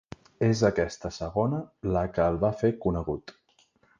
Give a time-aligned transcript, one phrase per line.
[0.45, 1.59] És aquesta segona
[1.97, 3.37] la que el va fer conegut.